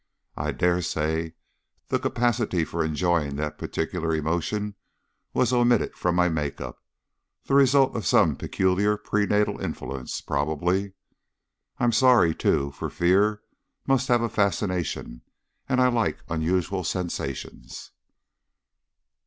I 0.35 0.51
dare 0.51 0.81
say 0.81 1.35
the 1.89 1.99
capacity 1.99 2.65
for 2.65 2.83
enjoying 2.83 3.35
that 3.35 3.59
particular 3.59 4.15
emotion 4.15 4.73
was 5.31 5.53
omitted 5.53 5.95
from 5.95 6.15
my 6.15 6.27
make 6.27 6.59
up 6.59 6.81
the 7.45 7.53
result 7.53 7.95
of 7.95 8.07
some 8.07 8.35
peculiar 8.35 8.97
prenatal 8.97 9.61
influence, 9.61 10.19
probably. 10.19 10.93
I'm 11.77 11.91
sorry, 11.91 12.33
too, 12.33 12.71
for 12.71 12.89
fear 12.89 13.43
must 13.85 14.07
have 14.07 14.23
a 14.23 14.27
fascination 14.29 15.21
and 15.69 15.79
I 15.79 15.87
like 15.89 16.23
unusual 16.29 16.83
sensations." 16.83 17.91